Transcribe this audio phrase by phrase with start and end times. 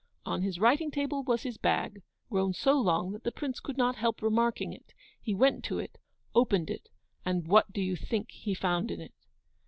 [0.25, 2.01] On his writing table was his bag,
[2.31, 4.95] grown so long that the Prince could not help remarking it.
[5.21, 5.99] He went to it,
[6.33, 6.89] opened it,
[7.23, 9.13] and what do you think he found in it?